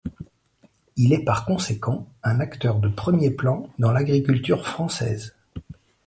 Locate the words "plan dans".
3.29-3.91